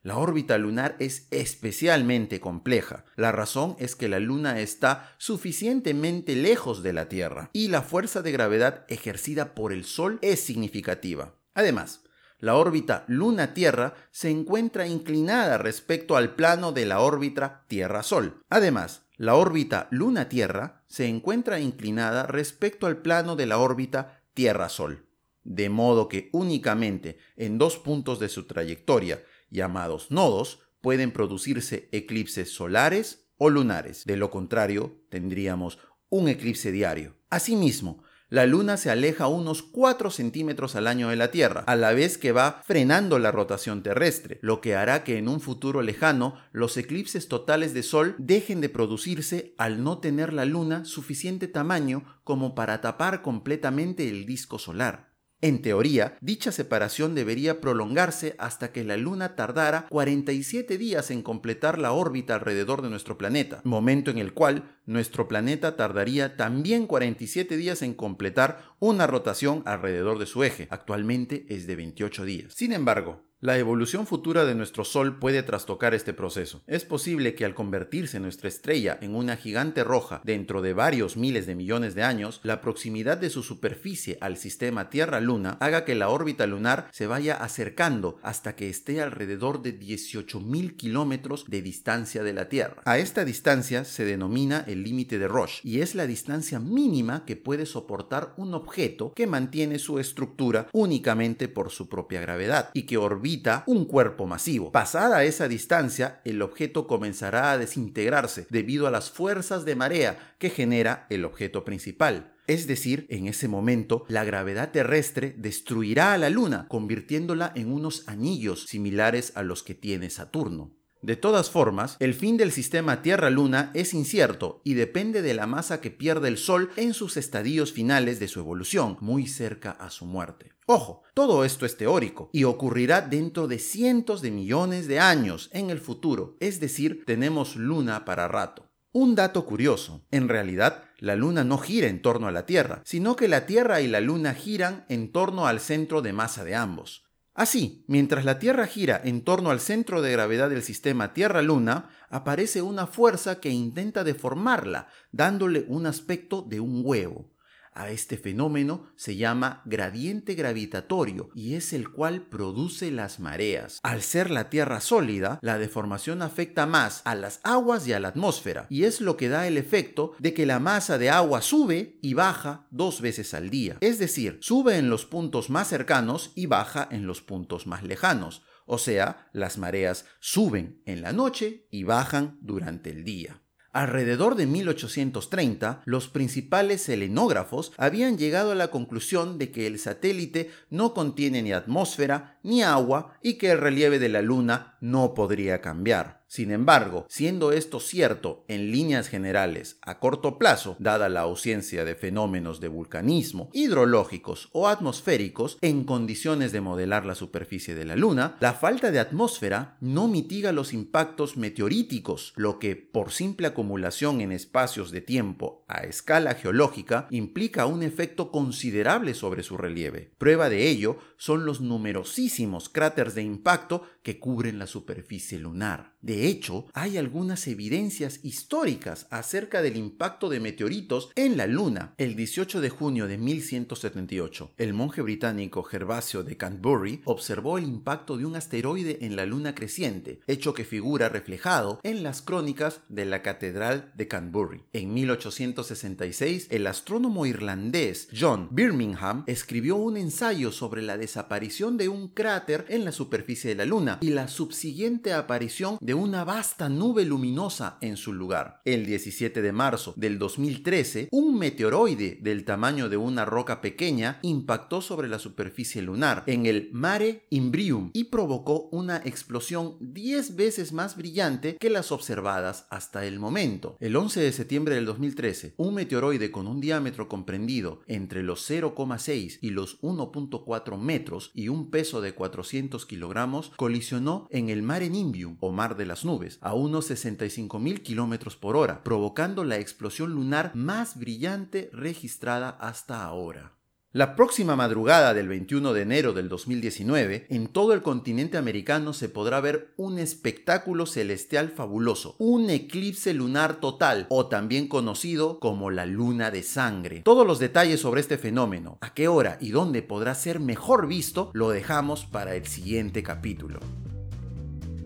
La 0.02 0.16
órbita 0.18 0.58
lunar 0.58 0.96
es 0.98 1.28
especialmente 1.30 2.40
compleja. 2.40 3.04
La 3.14 3.30
razón 3.30 3.76
es 3.78 3.94
que 3.94 4.08
la 4.08 4.18
Luna 4.18 4.58
está 4.58 5.14
suficientemente 5.18 6.34
lejos 6.34 6.82
de 6.82 6.94
la 6.94 7.08
Tierra 7.08 7.48
y 7.52 7.68
la 7.68 7.82
fuerza 7.82 8.22
de 8.22 8.32
gravedad 8.32 8.86
ejercida 8.88 9.54
por 9.54 9.72
el 9.72 9.84
Sol 9.84 10.18
es 10.20 10.40
significativa. 10.40 11.36
Además, 11.54 12.03
la 12.44 12.56
órbita 12.56 13.04
Luna-Tierra 13.08 13.94
se 14.10 14.28
encuentra 14.28 14.86
inclinada 14.86 15.56
respecto 15.56 16.14
al 16.14 16.34
plano 16.34 16.72
de 16.72 16.84
la 16.84 17.00
órbita 17.00 17.64
Tierra-Sol. 17.68 18.42
Además, 18.50 19.06
la 19.16 19.34
órbita 19.34 19.88
Luna-Tierra 19.90 20.84
se 20.86 21.06
encuentra 21.06 21.58
inclinada 21.58 22.26
respecto 22.26 22.86
al 22.86 22.98
plano 22.98 23.34
de 23.34 23.46
la 23.46 23.56
órbita 23.56 24.20
Tierra-Sol. 24.34 25.06
De 25.42 25.70
modo 25.70 26.06
que 26.06 26.28
únicamente 26.32 27.16
en 27.36 27.56
dos 27.56 27.78
puntos 27.78 28.20
de 28.20 28.28
su 28.28 28.44
trayectoria, 28.44 29.24
llamados 29.48 30.10
nodos, 30.10 30.60
pueden 30.82 31.12
producirse 31.12 31.88
eclipses 31.92 32.52
solares 32.52 33.30
o 33.38 33.48
lunares. 33.48 34.04
De 34.04 34.18
lo 34.18 34.30
contrario, 34.30 34.98
tendríamos 35.08 35.78
un 36.10 36.28
eclipse 36.28 36.72
diario. 36.72 37.16
Asimismo, 37.30 38.04
la 38.34 38.46
Luna 38.46 38.76
se 38.76 38.90
aleja 38.90 39.28
unos 39.28 39.62
4 39.62 40.10
centímetros 40.10 40.74
al 40.74 40.88
año 40.88 41.10
de 41.10 41.14
la 41.14 41.30
Tierra, 41.30 41.60
a 41.68 41.76
la 41.76 41.92
vez 41.92 42.18
que 42.18 42.32
va 42.32 42.62
frenando 42.64 43.20
la 43.20 43.30
rotación 43.30 43.84
terrestre, 43.84 44.40
lo 44.42 44.60
que 44.60 44.74
hará 44.74 45.04
que 45.04 45.18
en 45.18 45.28
un 45.28 45.40
futuro 45.40 45.82
lejano 45.82 46.34
los 46.50 46.76
eclipses 46.76 47.28
totales 47.28 47.74
de 47.74 47.84
Sol 47.84 48.16
dejen 48.18 48.60
de 48.60 48.68
producirse 48.68 49.54
al 49.56 49.84
no 49.84 49.98
tener 49.98 50.32
la 50.32 50.46
Luna 50.46 50.84
suficiente 50.84 51.46
tamaño 51.46 52.02
como 52.24 52.56
para 52.56 52.80
tapar 52.80 53.22
completamente 53.22 54.08
el 54.08 54.26
disco 54.26 54.58
solar. 54.58 55.13
En 55.44 55.60
teoría, 55.60 56.16
dicha 56.22 56.52
separación 56.52 57.14
debería 57.14 57.60
prolongarse 57.60 58.34
hasta 58.38 58.72
que 58.72 58.82
la 58.82 58.96
Luna 58.96 59.36
tardara 59.36 59.84
47 59.90 60.78
días 60.78 61.10
en 61.10 61.20
completar 61.20 61.78
la 61.78 61.92
órbita 61.92 62.34
alrededor 62.34 62.80
de 62.80 62.88
nuestro 62.88 63.18
planeta, 63.18 63.60
momento 63.62 64.10
en 64.10 64.16
el 64.16 64.32
cual 64.32 64.74
nuestro 64.86 65.28
planeta 65.28 65.76
tardaría 65.76 66.38
también 66.38 66.86
47 66.86 67.58
días 67.58 67.82
en 67.82 67.92
completar 67.92 68.62
una 68.78 69.06
rotación 69.06 69.62
alrededor 69.66 70.18
de 70.18 70.24
su 70.24 70.44
eje. 70.44 70.66
Actualmente 70.70 71.44
es 71.50 71.66
de 71.66 71.76
28 71.76 72.24
días. 72.24 72.54
Sin 72.54 72.72
embargo, 72.72 73.20
la 73.44 73.58
evolución 73.58 74.06
futura 74.06 74.46
de 74.46 74.54
nuestro 74.54 74.86
Sol 74.86 75.18
puede 75.18 75.42
trastocar 75.42 75.92
este 75.92 76.14
proceso. 76.14 76.62
Es 76.66 76.86
posible 76.86 77.34
que 77.34 77.44
al 77.44 77.54
convertirse 77.54 78.18
nuestra 78.18 78.48
estrella 78.48 78.96
en 79.02 79.14
una 79.14 79.36
gigante 79.36 79.84
roja 79.84 80.22
dentro 80.24 80.62
de 80.62 80.72
varios 80.72 81.18
miles 81.18 81.46
de 81.46 81.54
millones 81.54 81.94
de 81.94 82.04
años, 82.04 82.40
la 82.42 82.62
proximidad 82.62 83.18
de 83.18 83.28
su 83.28 83.42
superficie 83.42 84.16
al 84.22 84.38
sistema 84.38 84.88
Tierra-Luna 84.88 85.58
haga 85.60 85.84
que 85.84 85.94
la 85.94 86.08
órbita 86.08 86.46
lunar 86.46 86.88
se 86.90 87.06
vaya 87.06 87.34
acercando 87.34 88.16
hasta 88.22 88.56
que 88.56 88.70
esté 88.70 89.02
alrededor 89.02 89.60
de 89.60 89.78
18.000 89.78 90.76
kilómetros 90.76 91.44
de 91.46 91.60
distancia 91.60 92.22
de 92.22 92.32
la 92.32 92.48
Tierra. 92.48 92.80
A 92.86 92.96
esta 92.96 93.26
distancia 93.26 93.84
se 93.84 94.06
denomina 94.06 94.64
el 94.66 94.84
límite 94.84 95.18
de 95.18 95.28
Roche 95.28 95.60
y 95.64 95.82
es 95.82 95.94
la 95.94 96.06
distancia 96.06 96.60
mínima 96.60 97.26
que 97.26 97.36
puede 97.36 97.66
soportar 97.66 98.32
un 98.38 98.54
objeto 98.54 99.12
que 99.12 99.26
mantiene 99.26 99.78
su 99.78 99.98
estructura 99.98 100.66
únicamente 100.72 101.48
por 101.48 101.68
su 101.68 101.90
propia 101.90 102.22
gravedad 102.22 102.70
y 102.72 102.84
que 102.84 102.96
orbita 102.96 103.33
un 103.66 103.84
cuerpo 103.86 104.26
masivo. 104.26 104.70
Pasada 104.70 105.24
esa 105.24 105.48
distancia, 105.48 106.20
el 106.24 106.42
objeto 106.42 106.86
comenzará 106.86 107.52
a 107.52 107.58
desintegrarse 107.58 108.46
debido 108.50 108.86
a 108.86 108.90
las 108.90 109.10
fuerzas 109.10 109.64
de 109.64 109.74
marea 109.74 110.34
que 110.38 110.50
genera 110.50 111.06
el 111.10 111.24
objeto 111.24 111.64
principal. 111.64 112.34
Es 112.46 112.66
decir, 112.66 113.06
en 113.08 113.26
ese 113.26 113.48
momento, 113.48 114.04
la 114.08 114.22
gravedad 114.24 114.70
terrestre 114.70 115.34
destruirá 115.38 116.12
a 116.12 116.18
la 116.18 116.28
Luna, 116.28 116.66
convirtiéndola 116.68 117.52
en 117.54 117.72
unos 117.72 118.06
anillos 118.06 118.66
similares 118.66 119.32
a 119.34 119.42
los 119.42 119.62
que 119.62 119.74
tiene 119.74 120.10
Saturno. 120.10 120.76
De 121.04 121.16
todas 121.16 121.50
formas, 121.50 121.98
el 122.00 122.14
fin 122.14 122.38
del 122.38 122.50
sistema 122.50 123.02
Tierra-Luna 123.02 123.70
es 123.74 123.92
incierto 123.92 124.62
y 124.64 124.72
depende 124.72 125.20
de 125.20 125.34
la 125.34 125.46
masa 125.46 125.82
que 125.82 125.90
pierde 125.90 126.28
el 126.28 126.38
Sol 126.38 126.70
en 126.76 126.94
sus 126.94 127.18
estadios 127.18 127.72
finales 127.72 128.20
de 128.20 128.26
su 128.26 128.40
evolución, 128.40 128.96
muy 129.02 129.26
cerca 129.26 129.72
a 129.72 129.90
su 129.90 130.06
muerte. 130.06 130.52
Ojo, 130.64 131.02
todo 131.12 131.44
esto 131.44 131.66
es 131.66 131.76
teórico 131.76 132.30
y 132.32 132.44
ocurrirá 132.44 133.02
dentro 133.02 133.48
de 133.48 133.58
cientos 133.58 134.22
de 134.22 134.30
millones 134.30 134.88
de 134.88 134.98
años 134.98 135.50
en 135.52 135.68
el 135.68 135.78
futuro, 135.78 136.38
es 136.40 136.58
decir, 136.58 137.02
tenemos 137.04 137.54
Luna 137.54 138.06
para 138.06 138.26
rato. 138.26 138.70
Un 138.90 139.14
dato 139.14 139.44
curioso, 139.44 140.06
en 140.10 140.30
realidad 140.30 140.84
la 141.00 141.16
Luna 141.16 141.44
no 141.44 141.58
gira 141.58 141.88
en 141.88 142.00
torno 142.00 142.28
a 142.28 142.32
la 142.32 142.46
Tierra, 142.46 142.80
sino 142.86 143.14
que 143.14 143.28
la 143.28 143.44
Tierra 143.44 143.82
y 143.82 143.88
la 143.88 144.00
Luna 144.00 144.32
giran 144.32 144.86
en 144.88 145.12
torno 145.12 145.46
al 145.46 145.60
centro 145.60 146.00
de 146.00 146.14
masa 146.14 146.44
de 146.44 146.54
ambos. 146.54 147.03
Así, 147.34 147.84
mientras 147.88 148.24
la 148.24 148.38
Tierra 148.38 148.68
gira 148.68 149.00
en 149.02 149.24
torno 149.24 149.50
al 149.50 149.58
centro 149.58 150.02
de 150.02 150.12
gravedad 150.12 150.50
del 150.50 150.62
sistema 150.62 151.12
Tierra-Luna, 151.12 151.90
aparece 152.08 152.62
una 152.62 152.86
fuerza 152.86 153.40
que 153.40 153.50
intenta 153.50 154.04
deformarla, 154.04 154.86
dándole 155.10 155.64
un 155.66 155.86
aspecto 155.86 156.42
de 156.42 156.60
un 156.60 156.82
huevo. 156.84 157.33
A 157.74 157.90
este 157.90 158.16
fenómeno 158.16 158.86
se 158.96 159.16
llama 159.16 159.62
gradiente 159.64 160.34
gravitatorio 160.34 161.30
y 161.34 161.54
es 161.54 161.72
el 161.72 161.90
cual 161.90 162.22
produce 162.22 162.90
las 162.90 163.20
mareas. 163.20 163.80
Al 163.82 164.02
ser 164.02 164.30
la 164.30 164.50
Tierra 164.50 164.80
sólida, 164.80 165.38
la 165.42 165.58
deformación 165.58 166.22
afecta 166.22 166.66
más 166.66 167.02
a 167.04 167.14
las 167.14 167.40
aguas 167.42 167.86
y 167.86 167.92
a 167.92 168.00
la 168.00 168.08
atmósfera 168.08 168.66
y 168.68 168.84
es 168.84 169.00
lo 169.00 169.16
que 169.16 169.28
da 169.28 169.46
el 169.46 169.58
efecto 169.58 170.12
de 170.18 170.34
que 170.34 170.46
la 170.46 170.60
masa 170.60 170.98
de 170.98 171.10
agua 171.10 171.42
sube 171.42 171.98
y 172.02 172.14
baja 172.14 172.66
dos 172.70 173.00
veces 173.00 173.34
al 173.34 173.50
día. 173.50 173.76
Es 173.80 173.98
decir, 173.98 174.38
sube 174.40 174.78
en 174.78 174.90
los 174.90 175.04
puntos 175.04 175.50
más 175.50 175.68
cercanos 175.68 176.32
y 176.34 176.46
baja 176.46 176.88
en 176.90 177.06
los 177.06 177.22
puntos 177.22 177.66
más 177.66 177.82
lejanos. 177.82 178.42
O 178.66 178.78
sea, 178.78 179.28
las 179.32 179.58
mareas 179.58 180.06
suben 180.20 180.82
en 180.86 181.02
la 181.02 181.12
noche 181.12 181.66
y 181.70 181.84
bajan 181.84 182.38
durante 182.40 182.90
el 182.90 183.04
día. 183.04 183.43
Alrededor 183.74 184.36
de 184.36 184.46
1830, 184.46 185.82
los 185.84 186.06
principales 186.06 186.82
selenógrafos 186.82 187.72
habían 187.76 188.16
llegado 188.16 188.52
a 188.52 188.54
la 188.54 188.68
conclusión 188.68 189.36
de 189.36 189.50
que 189.50 189.66
el 189.66 189.80
satélite 189.80 190.52
no 190.70 190.94
contiene 190.94 191.42
ni 191.42 191.52
atmósfera 191.52 192.38
ni 192.44 192.62
agua 192.62 193.18
y 193.20 193.34
que 193.34 193.50
el 193.50 193.58
relieve 193.58 193.98
de 193.98 194.10
la 194.10 194.22
Luna 194.22 194.76
no 194.80 195.12
podría 195.12 195.60
cambiar. 195.60 196.23
Sin 196.34 196.50
embargo, 196.50 197.06
siendo 197.08 197.52
esto 197.52 197.78
cierto 197.78 198.44
en 198.48 198.72
líneas 198.72 199.06
generales 199.06 199.78
a 199.82 200.00
corto 200.00 200.36
plazo, 200.36 200.74
dada 200.80 201.08
la 201.08 201.20
ausencia 201.20 201.84
de 201.84 201.94
fenómenos 201.94 202.58
de 202.58 202.66
vulcanismo, 202.66 203.50
hidrológicos 203.52 204.48
o 204.50 204.66
atmosféricos 204.66 205.58
en 205.60 205.84
condiciones 205.84 206.50
de 206.50 206.60
modelar 206.60 207.06
la 207.06 207.14
superficie 207.14 207.76
de 207.76 207.84
la 207.84 207.94
Luna, 207.94 208.36
la 208.40 208.52
falta 208.52 208.90
de 208.90 208.98
atmósfera 208.98 209.76
no 209.80 210.08
mitiga 210.08 210.50
los 210.50 210.72
impactos 210.72 211.36
meteoríticos, 211.36 212.32
lo 212.34 212.58
que, 212.58 212.74
por 212.74 213.12
simple 213.12 213.46
acumulación 213.46 214.20
en 214.20 214.32
espacios 214.32 214.90
de 214.90 215.02
tiempo 215.02 215.64
a 215.68 215.84
escala 215.84 216.34
geológica, 216.34 217.06
implica 217.10 217.66
un 217.66 217.84
efecto 217.84 218.32
considerable 218.32 219.14
sobre 219.14 219.44
su 219.44 219.56
relieve. 219.56 220.10
Prueba 220.18 220.48
de 220.48 220.68
ello 220.68 220.98
son 221.16 221.46
los 221.46 221.60
numerosísimos 221.60 222.68
cráteres 222.68 223.14
de 223.14 223.22
impacto 223.22 223.84
que 224.02 224.18
cubren 224.18 224.58
la 224.58 224.66
superficie 224.66 225.38
lunar. 225.38 225.94
Hecho, 226.26 226.66
hay 226.72 226.98
algunas 226.98 227.46
evidencias 227.46 228.20
históricas 228.22 229.06
acerca 229.10 229.62
del 229.62 229.76
impacto 229.76 230.28
de 230.28 230.40
meteoritos 230.40 231.10
en 231.14 231.36
la 231.36 231.46
Luna. 231.46 231.94
El 231.98 232.16
18 232.16 232.60
de 232.60 232.70
junio 232.70 233.06
de 233.06 233.18
1178, 233.18 234.52
el 234.56 234.74
monje 234.74 235.02
británico 235.02 235.62
Gervasio 235.62 236.22
de 236.22 236.36
Canterbury 236.36 237.02
observó 237.04 237.58
el 237.58 237.64
impacto 237.64 238.16
de 238.16 238.26
un 238.26 238.36
asteroide 238.36 238.98
en 239.02 239.16
la 239.16 239.26
Luna 239.26 239.54
creciente, 239.54 240.20
hecho 240.26 240.54
que 240.54 240.64
figura 240.64 241.08
reflejado 241.08 241.80
en 241.82 242.02
las 242.02 242.22
crónicas 242.22 242.80
de 242.88 243.04
la 243.04 243.22
Catedral 243.22 243.92
de 243.94 244.08
Canterbury. 244.08 244.62
En 244.72 244.94
1866, 244.94 246.48
el 246.50 246.66
astrónomo 246.66 247.26
irlandés 247.26 248.08
John 248.18 248.48
Birmingham 248.50 249.24
escribió 249.26 249.76
un 249.76 249.96
ensayo 249.96 250.52
sobre 250.52 250.82
la 250.82 250.96
desaparición 250.96 251.76
de 251.76 251.88
un 251.88 252.08
cráter 252.08 252.64
en 252.68 252.84
la 252.84 252.92
superficie 252.92 253.50
de 253.50 253.56
la 253.56 253.64
Luna 253.64 253.98
y 254.00 254.10
la 254.10 254.28
subsiguiente 254.28 255.12
aparición 255.12 255.78
de 255.80 255.94
una 255.94 256.13
vasta 256.22 256.68
nube 256.68 257.04
luminosa 257.04 257.78
en 257.80 257.96
su 257.96 258.12
lugar. 258.12 258.60
El 258.64 258.86
17 258.86 259.42
de 259.42 259.52
marzo 259.52 259.94
del 259.96 260.18
2013, 260.18 261.08
un 261.10 261.36
meteoroide 261.38 262.18
del 262.20 262.44
tamaño 262.44 262.88
de 262.88 262.96
una 262.96 263.24
roca 263.24 263.60
pequeña 263.60 264.20
impactó 264.22 264.80
sobre 264.80 265.08
la 265.08 265.18
superficie 265.18 265.82
lunar 265.82 266.22
en 266.26 266.46
el 266.46 266.68
Mare 266.72 267.26
Imbrium 267.30 267.90
y 267.92 268.04
provocó 268.04 268.68
una 268.70 268.98
explosión 268.98 269.76
10 269.80 270.36
veces 270.36 270.72
más 270.72 270.96
brillante 270.96 271.56
que 271.56 271.70
las 271.70 271.90
observadas 271.90 272.66
hasta 272.70 273.06
el 273.06 273.18
momento. 273.18 273.76
El 273.80 273.96
11 273.96 274.20
de 274.20 274.32
septiembre 274.32 274.74
del 274.74 274.84
2013, 274.84 275.54
un 275.56 275.74
meteoroide 275.74 276.30
con 276.30 276.46
un 276.46 276.60
diámetro 276.60 277.08
comprendido 277.08 277.80
entre 277.86 278.22
los 278.22 278.48
0,6 278.48 279.38
y 279.40 279.50
los 279.50 279.80
1.4 279.80 280.78
metros 280.78 281.30
y 281.34 281.48
un 281.48 281.70
peso 281.70 282.00
de 282.00 282.14
400 282.14 282.84
kilogramos 282.86 283.52
colisionó 283.56 284.28
en 284.30 284.50
el 284.50 284.62
Mare 284.62 284.90
Nimbium 284.90 285.36
o 285.40 285.52
mar 285.52 285.76
de 285.76 285.86
las 285.94 286.04
nubes 286.04 286.38
a 286.40 286.54
unos 286.54 286.90
65.000 286.90 287.80
kilómetros 287.82 288.34
por 288.34 288.56
hora, 288.56 288.82
provocando 288.82 289.44
la 289.44 289.58
explosión 289.58 290.10
lunar 290.10 290.50
más 290.56 290.98
brillante 290.98 291.70
registrada 291.72 292.48
hasta 292.48 293.04
ahora. 293.04 293.52
La 293.92 294.16
próxima 294.16 294.56
madrugada 294.56 295.14
del 295.14 295.28
21 295.28 295.72
de 295.72 295.82
enero 295.82 296.12
del 296.12 296.28
2019, 296.28 297.28
en 297.30 297.46
todo 297.46 297.74
el 297.74 297.82
continente 297.82 298.36
americano 298.36 298.92
se 298.92 299.08
podrá 299.08 299.38
ver 299.38 299.72
un 299.76 300.00
espectáculo 300.00 300.86
celestial 300.86 301.50
fabuloso, 301.50 302.16
un 302.18 302.50
eclipse 302.50 303.14
lunar 303.14 303.60
total, 303.60 304.06
o 304.08 304.26
también 304.26 304.66
conocido 304.66 305.38
como 305.38 305.70
la 305.70 305.86
luna 305.86 306.32
de 306.32 306.42
sangre. 306.42 307.02
Todos 307.02 307.24
los 307.24 307.38
detalles 307.38 307.78
sobre 307.78 308.00
este 308.00 308.18
fenómeno, 308.18 308.78
a 308.80 308.94
qué 308.94 309.06
hora 309.06 309.38
y 309.40 309.50
dónde 309.50 309.82
podrá 309.82 310.16
ser 310.16 310.40
mejor 310.40 310.88
visto, 310.88 311.30
lo 311.34 311.50
dejamos 311.50 312.04
para 312.04 312.34
el 312.34 312.48
siguiente 312.48 313.04
capítulo. 313.04 313.60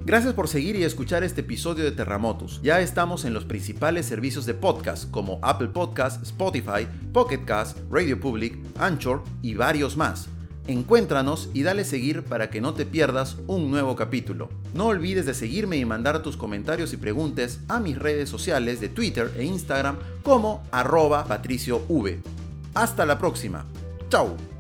Gracias 0.09 0.33
por 0.33 0.49
seguir 0.49 0.75
y 0.75 0.85
escuchar 0.85 1.23
este 1.23 1.43
episodio 1.43 1.85
de 1.85 1.93
Terramotus. 1.93 2.63
Ya 2.63 2.81
estamos 2.81 3.27
en 3.27 3.35
los 3.35 3.45
principales 3.45 4.07
servicios 4.07 4.47
de 4.47 4.55
podcast 4.55 5.11
como 5.11 5.39
Apple 5.43 5.69
Podcast, 5.69 6.23
Spotify, 6.23 6.89
Pocket 7.13 7.45
Cast, 7.45 7.77
Radio 7.91 8.19
Public, 8.19 8.57
Anchor 8.79 9.23
y 9.43 9.53
varios 9.53 9.99
más. 9.99 10.29
Encuéntranos 10.67 11.51
y 11.53 11.63
dale 11.63 11.85
seguir 11.85 12.23
para 12.23 12.49
que 12.49 12.63
no 12.63 12.73
te 12.73 12.87
pierdas 12.87 13.37
un 13.49 13.71
nuevo 13.71 13.97
capítulo. 13.97 14.49
No 14.73 14.87
olvides 14.87 15.27
de 15.27 15.35
seguirme 15.35 15.77
y 15.77 15.85
mandar 15.85 16.23
tus 16.23 16.39
comentarios 16.39 16.95
y 16.95 16.97
preguntas 16.97 17.61
a 17.69 17.79
mis 17.79 17.99
redes 17.99 18.31
sociales 18.31 18.81
de 18.81 18.89
Twitter 18.89 19.31
e 19.37 19.45
Instagram 19.45 19.99
como 20.23 20.63
arroba 20.71 21.27
patriciov. 21.27 21.83
Hasta 22.73 23.05
la 23.05 23.19
próxima. 23.19 23.67
Chao. 24.09 24.58